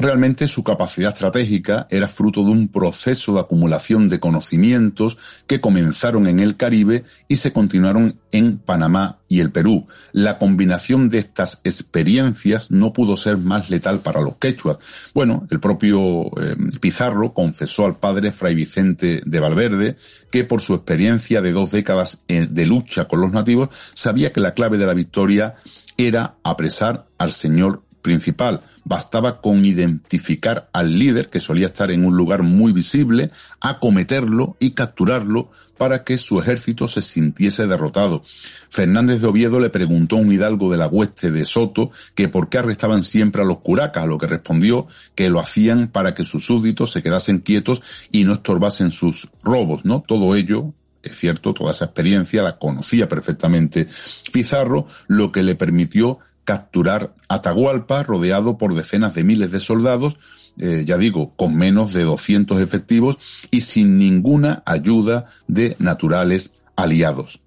[0.00, 6.26] Realmente su capacidad estratégica era fruto de un proceso de acumulación de conocimientos que comenzaron
[6.26, 9.88] en el Caribe y se continuaron en Panamá y el Perú.
[10.12, 14.78] La combinación de estas experiencias no pudo ser más letal para los quechuas.
[15.12, 19.96] Bueno, el propio eh, Pizarro confesó al padre Fray Vicente de Valverde
[20.30, 24.40] que por su experiencia de dos décadas eh, de lucha con los nativos sabía que
[24.40, 25.56] la clave de la victoria
[25.98, 28.62] era apresar al señor principal.
[28.84, 34.72] Bastaba con identificar al líder, que solía estar en un lugar muy visible, acometerlo y
[34.72, 38.22] capturarlo para que su ejército se sintiese derrotado.
[38.68, 42.50] Fernández de Oviedo le preguntó a un hidalgo de la hueste de Soto que por
[42.50, 46.24] qué arrestaban siempre a los curacas, a lo que respondió que lo hacían para que
[46.24, 47.80] sus súbditos se quedasen quietos
[48.12, 50.04] y no estorbasen sus robos, ¿no?
[50.06, 53.88] Todo ello es cierto, toda esa experiencia la conocía perfectamente
[54.32, 56.18] Pizarro, lo que le permitió
[56.50, 60.16] capturar Atahualpa rodeado por decenas de miles de soldados,
[60.58, 63.18] eh, ya digo, con menos de 200 efectivos
[63.52, 67.40] y sin ninguna ayuda de naturales aliados.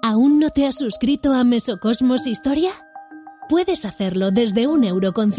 [0.00, 2.70] ¿Aún no te has suscrito a Mesocosmos Historia?
[3.48, 5.32] Puedes hacerlo desde un euro con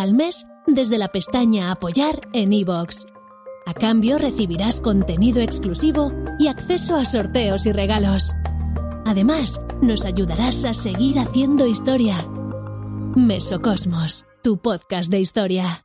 [0.00, 3.15] al mes desde la pestaña Apoyar en iVoox.
[3.66, 8.32] A cambio recibirás contenido exclusivo y acceso a sorteos y regalos.
[9.04, 12.24] Además, nos ayudarás a seguir haciendo historia.
[13.16, 15.84] Mesocosmos, tu podcast de historia.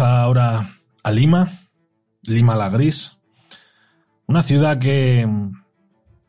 [0.00, 0.68] Ahora
[1.02, 1.60] a Lima,
[2.26, 3.18] Lima la Gris,
[4.26, 5.28] una ciudad que,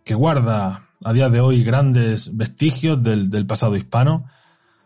[0.03, 4.25] que guarda a día de hoy grandes vestigios del, del pasado hispano,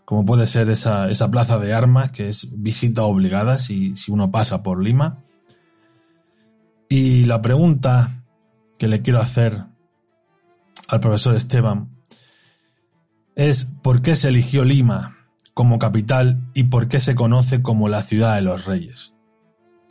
[0.06, 4.32] como puede ser esa, esa, plaza de armas, que es visita obligada si, si uno
[4.32, 5.24] pasa por Lima.
[6.90, 8.24] Y la pregunta
[8.78, 9.66] que le quiero hacer
[10.88, 12.02] al profesor Esteban
[13.36, 15.19] es ¿por qué se eligió Lima
[15.60, 19.12] como capital y por qué se conoce como la ciudad de los reyes?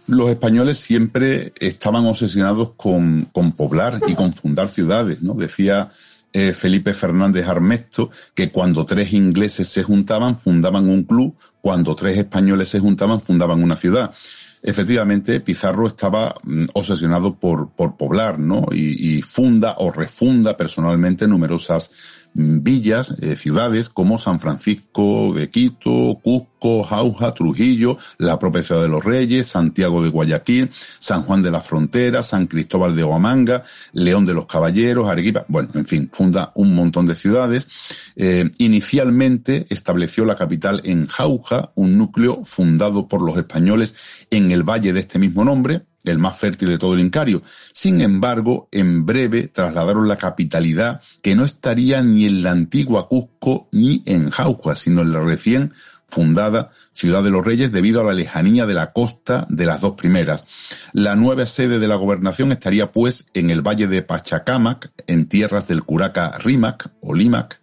[0.07, 5.35] Los españoles siempre estaban obsesionados con, con poblar y con fundar ciudades, ¿no?
[5.35, 5.91] Decía
[6.33, 12.17] eh, Felipe Fernández Armesto que cuando tres ingleses se juntaban fundaban un club, cuando tres
[12.17, 14.15] españoles se juntaban fundaban una ciudad
[14.63, 18.67] efectivamente Pizarro estaba mm, obsesionado por, por poblar, ¿no?
[18.73, 21.93] Y, y, funda o refunda personalmente numerosas
[22.39, 28.89] villas, eh, ciudades como San Francisco de Quito, Cusco, Jauja, Trujillo, la propia ciudad de
[28.89, 30.71] los Reyes, Santiago de Guayaquil,
[31.01, 35.71] San Juan de la Frontera, San Cristóbal de Huamanga, León de los Caballeros, Arequipa, bueno,
[35.75, 37.67] en fin, funda un montón de ciudades.
[38.15, 43.97] Eh, inicialmente estableció la capital en Jauja, un núcleo fundado por los españoles
[44.31, 47.43] en el valle de este mismo nombre, el más fértil de todo el Incario.
[47.73, 53.69] Sin embargo, en breve trasladaron la capitalidad que no estaría ni en la antigua Cusco
[53.73, 55.73] ni en Jauja, sino en la recién
[56.09, 59.93] fundada Ciudad de los Reyes debido a la lejanía de la costa de las dos
[59.93, 60.45] primeras.
[60.93, 65.69] La nueva sede de la gobernación estaría pues en el valle de Pachacamac, en tierras
[65.69, 67.61] del Curaca Rimac o Limac,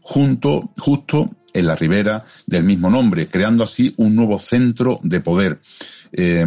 [0.00, 5.60] junto, justo en la ribera del mismo nombre, creando así un nuevo centro de poder.
[6.12, 6.44] Eh,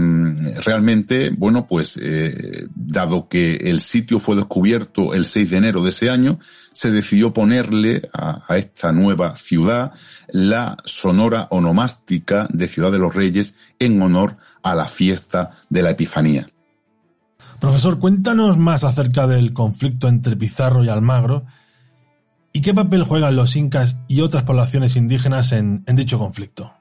[0.64, 5.90] realmente, bueno, pues eh, dado que el sitio fue descubierto el 6 de enero de
[5.90, 6.40] ese año,
[6.74, 9.92] se decidió ponerle a, a esta nueva ciudad
[10.30, 15.92] la sonora onomástica de Ciudad de los Reyes en honor a la fiesta de la
[15.92, 16.48] Epifanía.
[17.60, 21.46] Profesor, cuéntanos más acerca del conflicto entre Pizarro y Almagro
[22.54, 26.74] y qué papel juegan los incas y otras poblaciones indígenas en, dicho conflicto.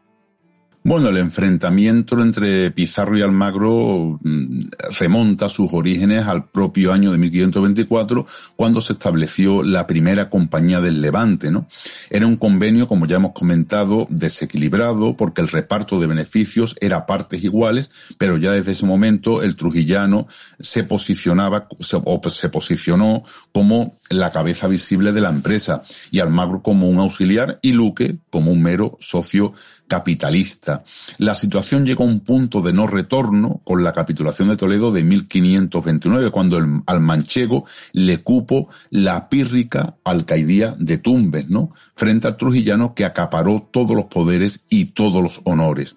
[0.82, 4.60] Bueno, el enfrentamiento entre Pizarro y Almagro mm,
[4.98, 11.02] remonta sus orígenes al propio año de 1524, cuando se estableció la primera compañía del
[11.02, 11.68] Levante, ¿no?
[12.08, 17.44] Era un convenio, como ya hemos comentado, desequilibrado, porque el reparto de beneficios era partes
[17.44, 20.28] iguales, pero ya desde ese momento el trujillano
[20.60, 21.68] se posicionaba,
[22.04, 27.58] o se posicionó como la cabeza visible de la empresa, y Almagro como un auxiliar,
[27.60, 29.52] y Luque como un mero socio
[29.90, 30.84] capitalista.
[31.18, 35.02] La situación llegó a un punto de no retorno con la capitulación de Toledo de
[35.02, 41.72] 1529, cuando el, al manchego le cupo la pírrica alcaidía de Tumbes, ¿no?
[41.96, 45.96] Frente al trujillano que acaparó todos los poderes y todos los honores.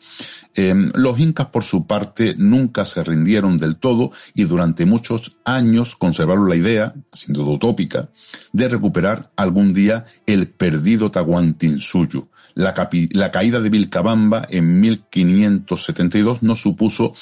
[0.56, 5.96] Eh, los incas, por su parte, nunca se rindieron del todo y durante muchos años
[5.96, 8.10] conservaron la idea, sin duda utópica,
[8.52, 12.30] de recuperar algún día el perdido Tahuantinsuyo.
[12.56, 12.76] La,
[13.12, 17.13] la caída de Vilcabamba en 1572 no supuso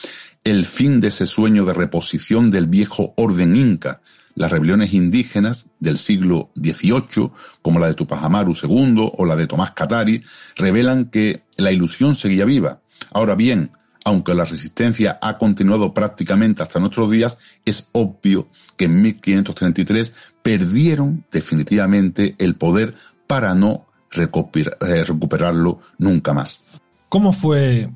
[0.44, 4.02] el fin de ese sueño de reposición del viejo orden inca.
[4.36, 9.48] Las rebeliones indígenas del siglo XVIII, como la de Tupac Amaru II o la de
[9.48, 10.22] Tomás Catari,
[10.56, 12.82] revelan que la ilusión seguía viva.
[13.12, 13.72] Ahora bien,
[14.04, 21.26] aunque la resistencia ha continuado prácticamente hasta nuestros días, es obvio que en 1533 perdieron
[21.32, 22.96] definitivamente el poder
[23.28, 26.64] para no eh, recuperarlo nunca más.
[27.10, 27.90] ¿Cómo fue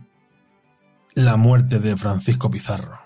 [1.14, 3.00] la muerte de Francisco Pizarro?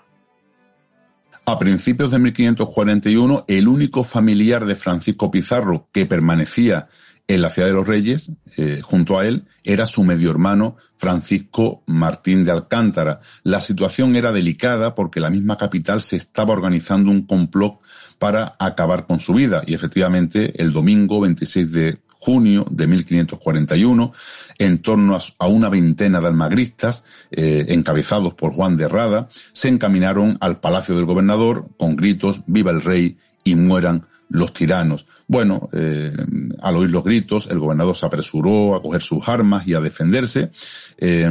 [1.46, 6.88] A principios de 1541, el único familiar de Francisco Pizarro que permanecía
[7.34, 11.84] en la Ciudad de los Reyes, eh, junto a él, era su medio hermano Francisco
[11.86, 13.20] Martín de Alcántara.
[13.44, 17.78] La situación era delicada porque la misma capital se estaba organizando un complot
[18.18, 24.12] para acabar con su vida y efectivamente el domingo 26 de junio de 1541,
[24.58, 30.36] en torno a una veintena de almagristas, eh, encabezados por Juan de Rada, se encaminaron
[30.40, 35.06] al palacio del gobernador con gritos Viva el rey y mueran los tiranos.
[35.26, 36.12] Bueno, eh,
[36.60, 40.50] al oír los gritos, el gobernador se apresuró a coger sus armas y a defenderse.
[40.98, 41.28] Eh,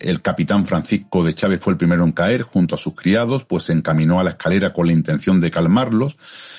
[0.00, 3.64] el capitán Francisco de Chávez fue el primero en caer junto a sus criados, pues
[3.64, 6.18] se encaminó a la escalera con la intención de calmarlos.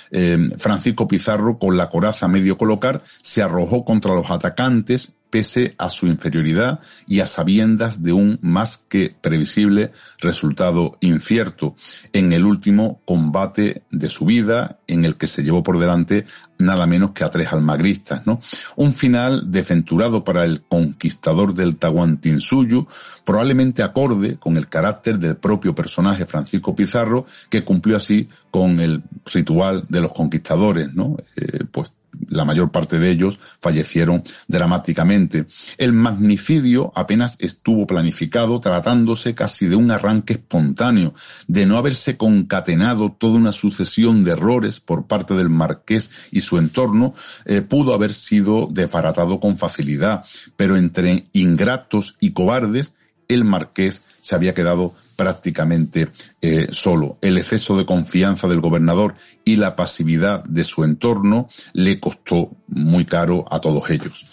[0.10, 5.90] Eh, Francisco Pizarro, con la coraza medio colocar, se arrojó contra los atacantes pese a
[5.90, 11.76] su inferioridad y a sabiendas de un más que previsible resultado incierto
[12.14, 16.26] en el último combate de su vida en el que se llevó por delante
[16.60, 18.40] nada menos que a tres almagristas, ¿no?
[18.76, 22.88] Un final desventurado para el conquistador del Tahuantinsuyo,
[23.26, 29.02] probablemente acorde con el carácter del propio personaje Francisco Pizarro, que cumplió así con el
[29.26, 31.18] ritual de los conquistadores, ¿no?
[31.36, 31.94] Eh, pues
[32.28, 35.46] la mayor parte de ellos fallecieron dramáticamente.
[35.78, 41.14] El magnicidio apenas estuvo planificado, tratándose casi de un arranque espontáneo,
[41.48, 46.58] de no haberse concatenado toda una sucesión de errores por parte del marqués y su
[46.58, 47.14] entorno,
[47.46, 50.24] eh, pudo haber sido desbaratado con facilidad,
[50.56, 52.96] pero entre ingratos y cobardes,
[53.28, 56.08] el marqués se había quedado prácticamente
[56.42, 57.20] eh, solo.
[57.22, 59.14] El exceso de confianza del gobernador
[59.46, 64.26] y la pasividad de su entorno le costó muy caro a todos ellos.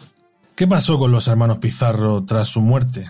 [0.56, 3.06] ¿Qué pasó con los hermanos Pizarro tras su muerte?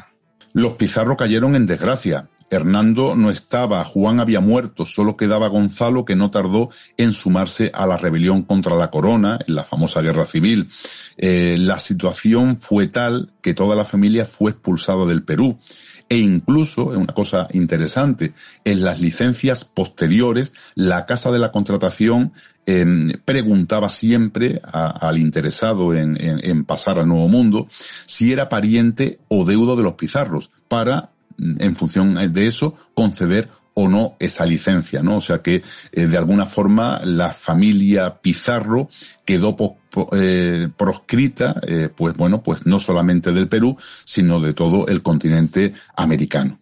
[0.54, 2.28] Los Pizarro cayeron en desgracia.
[2.50, 7.86] Hernando no estaba, Juan había muerto, solo quedaba Gonzalo que no tardó en sumarse a
[7.86, 10.68] la rebelión contra la corona en la famosa guerra civil.
[11.16, 15.58] Eh, la situación fue tal que toda la familia fue expulsada del Perú
[16.08, 18.32] e incluso, es una cosa interesante,
[18.64, 22.32] en las licencias posteriores, la Casa de la Contratación
[22.66, 27.68] em, preguntaba siempre al interesado en, en, pasar al Nuevo Mundo
[28.06, 33.48] si era pariente o deudo de los Pizarros para, en función de eso, conceder
[33.80, 35.18] o no esa licencia, ¿no?
[35.18, 38.88] O sea que eh, de alguna forma la familia Pizarro
[39.24, 39.54] quedó
[40.12, 45.72] eh, proscrita, eh, pues bueno, pues no solamente del Perú, sino de todo el continente
[45.96, 46.60] americano.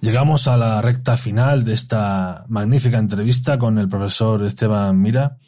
[0.00, 5.38] Llegamos a la recta final de esta magnífica entrevista con el profesor Esteban Mira.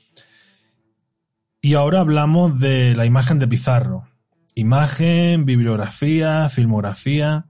[1.60, 4.08] Y ahora hablamos de la imagen de Pizarro.
[4.54, 7.46] Imagen, bibliografía, filmografía.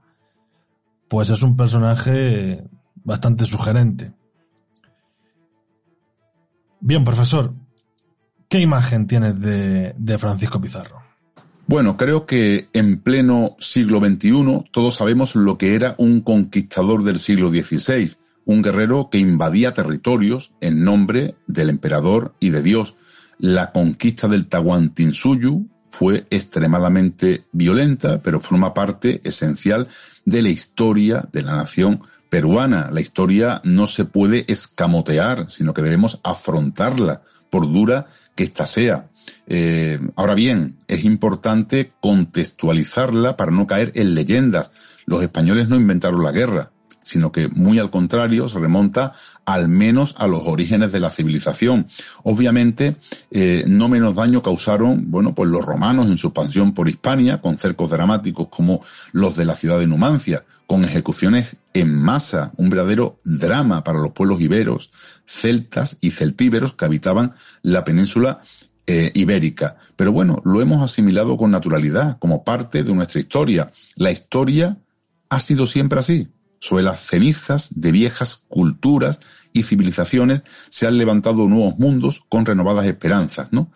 [1.07, 2.63] Pues es un personaje
[2.95, 4.13] bastante sugerente.
[6.81, 7.53] Bien, profesor,
[8.49, 11.01] ¿qué imagen tienes de, de Francisco Pizarro?
[11.67, 17.19] Bueno, creo que en pleno siglo XXI todos sabemos lo que era un conquistador del
[17.19, 18.11] siglo XVI,
[18.45, 22.95] un guerrero que invadía territorios en nombre del emperador y de Dios.
[23.37, 29.87] La conquista del Tahuantinsuyu fue extremadamente violenta, pero forma parte esencial
[30.25, 32.89] de la historia de la nación peruana.
[32.91, 39.09] La historia no se puede escamotear, sino que debemos afrontarla, por dura que ésta sea.
[39.47, 44.71] Eh, ahora bien, es importante contextualizarla para no caer en leyendas.
[45.05, 46.71] Los españoles no inventaron la guerra,
[47.09, 49.13] sino que muy al contrario se remonta
[49.45, 51.87] al menos a los orígenes de la civilización.
[52.23, 52.97] Obviamente,
[53.31, 57.57] eh, no menos daño causaron, bueno, pues los romanos en su expansión por Hispania, con
[57.57, 58.81] cercos dramáticos como
[59.11, 64.11] los de la ciudad de Numancia, con ejecuciones en masa, un verdadero drama para los
[64.11, 64.91] pueblos iberos,
[65.25, 67.33] celtas y celtíberos que habitaban
[67.63, 68.41] la península
[68.85, 69.77] eh, ibérica.
[69.95, 73.71] Pero bueno, lo hemos asimilado con naturalidad, como parte de nuestra historia.
[73.95, 74.77] La historia
[75.29, 76.27] ha sido siempre así.
[76.59, 79.19] Sobre las cenizas de viejas culturas
[79.53, 83.71] y civilizaciones se han levantado nuevos mundos con renovadas esperanzas, ¿no?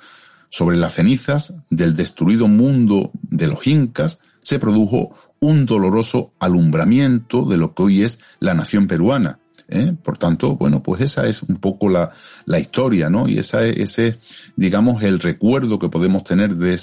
[0.49, 7.57] Sobre las cenizas del destruido mundo de los incas se produjo un doloroso alumbramiento de
[7.57, 9.39] lo que hoy es la nación peruana.
[9.73, 9.95] ¿Eh?
[10.01, 12.11] Por tanto, bueno, pues esa es un poco la,
[12.45, 13.27] la historia, ¿no?
[13.27, 14.19] Y esa es, ese,
[14.55, 16.77] digamos, el recuerdo que podemos tener de,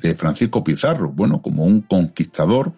[0.00, 2.72] de, Francisco Pizarro, bueno, como un conquistador,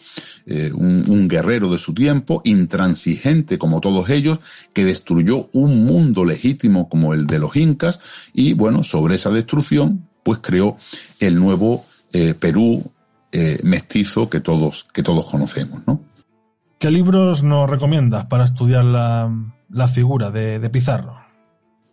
[0.46, 4.38] eh, un, guerrero de su tiempo, intransigente como todos ellos,
[4.72, 8.00] que destruyó un mundo legítimo como el de los incas
[8.32, 10.78] y, bueno, sobre esa destrucción, pues creó
[11.20, 12.90] el nuevo eh, Perú
[13.62, 16.00] mestizo que todos, que todos conocemos, ¿no?
[16.78, 19.28] ¿Qué libros nos recomiendas para estudiar la,
[19.68, 21.27] la figura de, de Pizarro?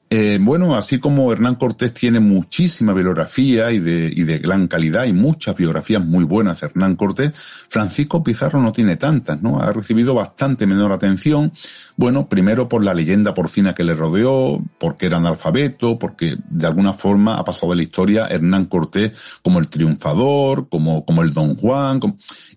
[0.07, 5.05] Eh, bueno, así como Hernán Cortés tiene muchísima bibliografía y de, y de gran calidad
[5.05, 7.31] y muchas biografías muy buenas de Hernán Cortés,
[7.69, 9.59] Francisco Pizarro no tiene tantas, ¿no?
[9.59, 11.51] Ha recibido bastante menor atención.
[11.97, 16.93] Bueno, primero por la leyenda porcina que le rodeó, porque era analfabeto, porque de alguna
[16.93, 21.55] forma ha pasado de la historia Hernán Cortés como el triunfador, como, como el Don
[21.55, 21.99] Juan,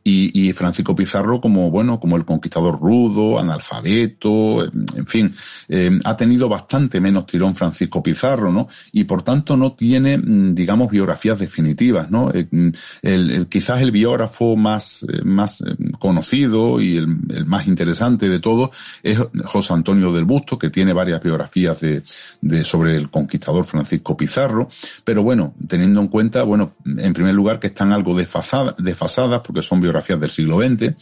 [0.05, 5.35] y, y Francisco Pizarro como, bueno, como el conquistador rudo, analfabeto, en fin,
[5.69, 8.69] eh, ha tenido bastante menos Francisco Pizarro, ¿no?
[8.93, 12.31] Y por tanto no tiene, mm, digamos, biografías definitivas, ¿no?
[12.33, 15.63] Eh, mm, quizás el biógrafo más, eh, más
[15.99, 17.07] conocido y el,
[17.47, 18.71] más interesante de todos
[19.03, 22.03] es José Antonio del Busto, que tiene varias biografías de,
[22.41, 24.69] de sobre el conquistador Francisco Pizarro,
[25.05, 29.63] pero bueno, teniendo en cuenta, bueno, en primer lugar que están algo desfasadas, desfasadas porque
[29.63, 30.95] son biografías del siglo XX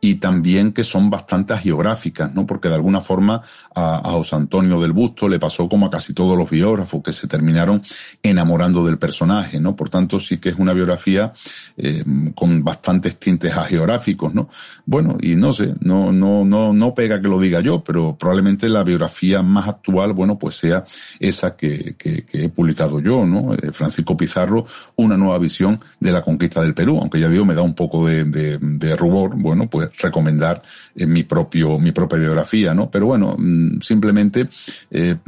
[0.00, 2.46] y también que son bastante geográficas, ¿no?
[2.46, 3.42] Porque de alguna forma
[3.74, 7.12] a, a José Antonio del Busto le pasó como a casi todos los biógrafos que
[7.12, 7.82] se terminaron
[8.22, 9.76] enamorando del personaje, ¿no?
[9.76, 11.32] Por tanto, sí que es una biografía
[11.76, 12.04] eh,
[12.34, 14.48] con bastantes tintes geográficos, ¿no?
[14.86, 18.68] Bueno, y no sé, no, no, no, no pega que lo diga yo, pero probablemente
[18.68, 20.84] la biografía más actual, bueno, pues sea
[21.20, 21.96] esa que,
[22.32, 23.54] he publicado yo, ¿no?
[23.54, 24.66] Eh, Francisco Pizarro,
[24.96, 28.06] una nueva visión de la conquista del Perú, aunque ya digo, me da un poco
[28.06, 30.62] de, rubor, bueno, pues recomendar
[30.96, 32.90] eh, mi propio, mi propia biografía, ¿no?
[32.90, 34.48] Pero bueno, mm, simplemente,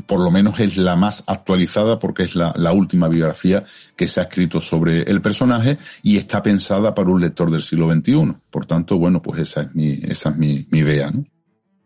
[0.06, 3.64] por lo menos es la más actualizada porque es la, la última biografía
[3.96, 7.92] que se ha escrito sobre el personaje y está pensada para un lector del siglo
[7.92, 8.34] XXI.
[8.50, 11.24] Por tanto, bueno, pues esa es mi, esa es mi, mi idea, ¿no?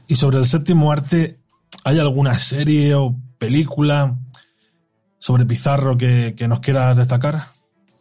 [0.07, 1.39] Y sobre el séptimo arte,
[1.85, 4.19] ¿hay alguna serie o película
[5.19, 7.54] sobre Pizarro que, que nos quieras destacar?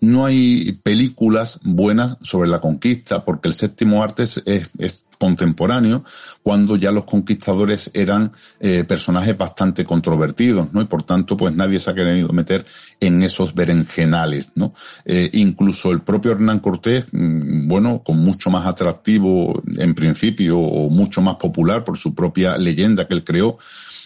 [0.04, 6.04] No hay películas buenas sobre la conquista, porque el séptimo arte es, contemporáneo,
[6.42, 10.82] cuando ya los conquistadores eran eh, personajes bastante controvertidos, ¿no?
[10.82, 12.66] Y por tanto, pues nadie se ha querido meter
[13.00, 14.74] en esos berenjenales, ¿no?
[15.06, 20.90] Eh, incluso el propio Hernán Cortés, mm, bueno, con mucho más atractivo en principio, o
[20.90, 23.58] mucho más popular por su propia leyenda que él creó,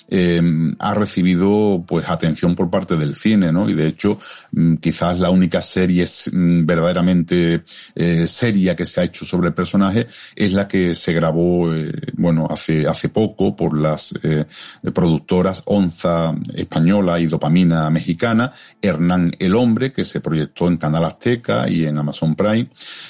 [0.09, 0.41] eh,
[0.79, 3.69] ha recibido pues atención por parte del cine, ¿no?
[3.69, 4.19] Y de hecho,
[4.51, 7.63] mm, quizás la única serie mm, verdaderamente
[7.95, 11.91] eh, seria que se ha hecho sobre el personaje es la que se grabó, eh,
[12.13, 14.45] bueno, hace, hace poco por las eh,
[14.93, 18.51] productoras Onza española y Dopamina mexicana,
[18.81, 22.69] Hernán el Hombre, que se proyectó en Canal Azteca y en Amazon Prime,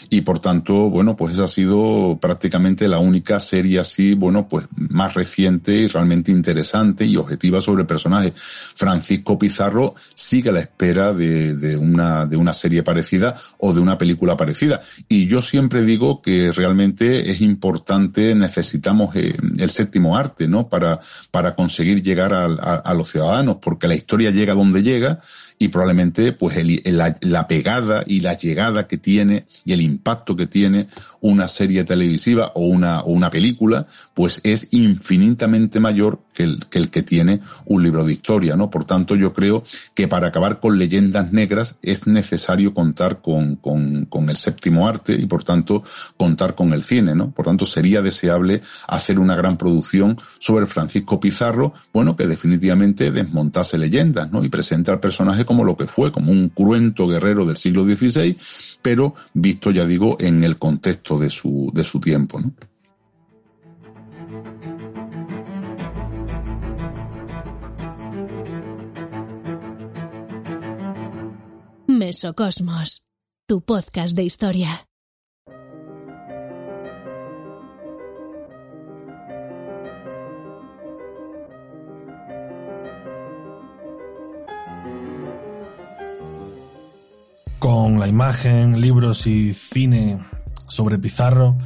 [0.10, 4.66] y por tanto, bueno, pues esa ha sido prácticamente la única serie así, bueno, pues
[4.76, 8.34] más reciente y realmente interesante y objetiva sobre el personaje.
[8.36, 13.98] Francisco Pizarro sigue a la espera de, una, de una serie parecida o de una
[13.98, 14.82] película parecida.
[15.08, 20.68] Y yo siempre digo que realmente es importante, necesitamos eh, el séptimo arte, ¿no?
[20.68, 21.00] Para,
[21.32, 25.20] para conseguir llegar a, los ciudadanos, porque la historia llega donde llega
[25.60, 30.88] y probablemente pues la, pegada y la llegada que tiene y el impacto que tiene
[31.22, 37.02] una serie televisiva o una, o una película, pues es infinitamente mayor que el, que
[37.02, 38.70] tiene un libro de historia, ¿no?
[38.70, 39.64] Por tanto, yo creo
[39.96, 45.14] que para acabar con leyendas negras es necesario contar con, con, con el séptimo arte
[45.14, 45.84] y por tanto
[46.16, 47.32] contar con el cine, ¿no?
[47.32, 53.80] Por tanto, sería deseable hacer una gran producción sobre Francisco Pizarro, bueno, que definitivamente desmontase
[53.80, 54.44] leyendas, ¿no?
[54.44, 58.38] Y presente al personaje como lo que fue, como un cruento guerrero del siglo XVI,
[58.84, 62.52] pero visto, ya digo, en el contexto de su, de su tiempo, ¿no?
[72.08, 73.04] Mesocosmos,
[73.50, 74.88] tu podcast de historia.
[87.60, 90.26] Con la imagen, libros y cine
[90.70, 91.58] sobre Pizarro,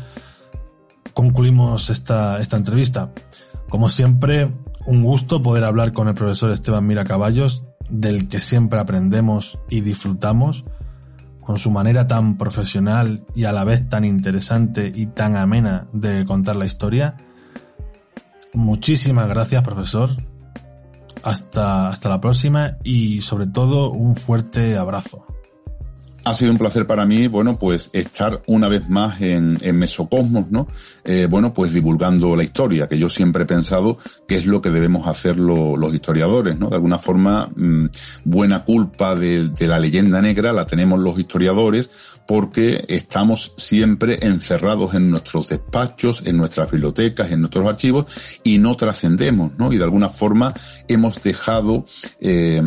[1.13, 3.13] concluimos esta, esta entrevista.
[3.69, 4.51] Como siempre,
[4.87, 7.61] un gusto poder hablar con el profesor Esteban Mira Caballos,
[7.91, 10.65] del que siempre aprendemos y disfrutamos,
[11.41, 16.25] con su manera tan profesional y a la vez tan interesante y tan amena de
[16.25, 17.17] contar la historia.
[18.53, 20.11] Muchísimas gracias, profesor.
[21.23, 25.25] Hasta, hasta la próxima y sobre todo un fuerte abrazo.
[26.23, 30.51] Ha sido un placer para mí, bueno, pues estar una vez más en, en Mesocosmos,
[30.51, 30.67] ¿no?
[31.03, 33.97] Eh, bueno, pues divulgando la historia, que yo siempre he pensado
[34.27, 36.69] que es lo que debemos hacer los historiadores, ¿no?
[36.69, 37.85] De alguna forma, mm,
[38.25, 41.89] buena culpa de, de, la leyenda negra la tenemos los historiadores
[42.27, 48.05] porque estamos siempre encerrados en nuestros despachos, en nuestras bibliotecas, en nuestros archivos
[48.43, 49.73] y no trascendemos, ¿no?
[49.73, 50.53] Y de alguna forma
[50.87, 51.85] hemos dejado,
[52.19, 52.61] eh,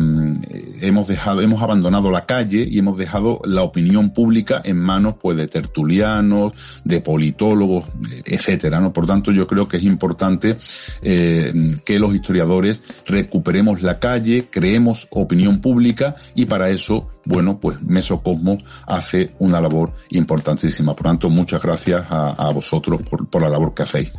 [0.81, 5.37] hemos dejado, hemos abandonado la calle y hemos dejado la opinión pública en manos pues
[5.37, 7.85] de tertulianos, de politólogos,
[8.25, 8.93] etcétera, ¿no?
[8.93, 10.57] Por tanto, yo creo que es importante
[11.01, 11.53] eh,
[11.85, 18.57] que los historiadores recuperemos la calle, creemos opinión pública y para eso, bueno, pues Mesocosmo
[18.87, 20.95] hace una labor importantísima.
[20.95, 24.13] Por tanto, muchas gracias a, vosotros por, la labor que hacéis.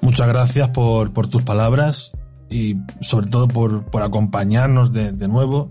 [0.00, 2.12] Muchas gracias por, por tus palabras
[2.50, 5.70] y sobre todo por, por acompañarnos de nuevo.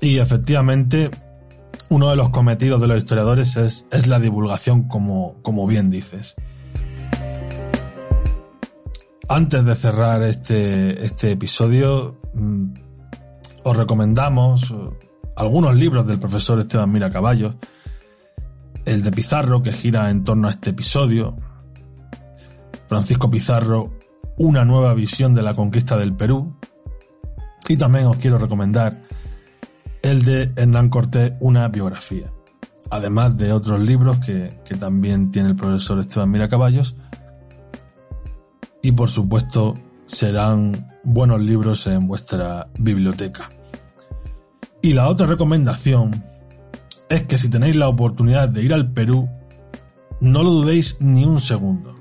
[0.00, 1.10] Y efectivamente,
[1.88, 6.36] uno de los cometidos de los historiadores es, es la divulgación, como, como bien dices.
[9.28, 12.74] Antes de cerrar este, este episodio, mm,
[13.64, 14.74] os recomendamos
[15.36, 17.56] algunos libros del profesor Esteban Mira Caballos,
[18.84, 21.36] el de Pizarro, que gira en torno a este episodio,
[22.86, 23.92] Francisco Pizarro,
[24.36, 26.56] Una nueva visión de la conquista del Perú,
[27.68, 29.07] y también os quiero recomendar
[30.02, 32.32] el de Hernán Cortés, una biografía,
[32.90, 36.96] además de otros libros que, que también tiene el profesor Esteban Mira Caballos,
[38.82, 39.74] y por supuesto
[40.06, 43.50] serán buenos libros en vuestra biblioteca.
[44.82, 46.24] Y la otra recomendación
[47.08, 49.28] es que si tenéis la oportunidad de ir al Perú,
[50.20, 51.94] no lo dudéis ni un segundo.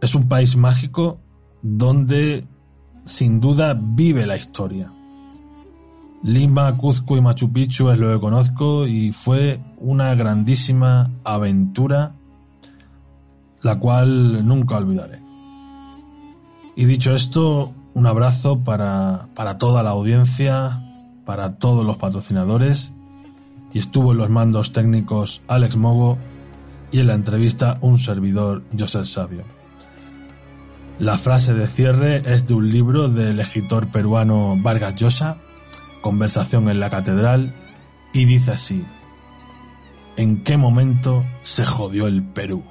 [0.00, 1.20] Es un país mágico
[1.62, 2.46] donde
[3.04, 4.92] sin duda vive la historia.
[6.22, 12.12] Lima, Cuzco y Machu Picchu es lo que conozco y fue una grandísima aventura
[13.62, 15.20] la cual nunca olvidaré.
[16.74, 20.82] Y dicho esto, un abrazo para, para toda la audiencia,
[21.24, 22.92] para todos los patrocinadores
[23.72, 26.18] y estuvo en los mandos técnicos Alex Mogo
[26.90, 29.44] y en la entrevista un servidor José Sabio.
[30.98, 35.38] La frase de cierre es de un libro del escritor peruano Vargas Llosa,
[36.02, 37.54] Conversación en la Catedral,
[38.12, 38.84] y dice así,
[40.16, 42.62] ¿En qué momento se jodió el Perú?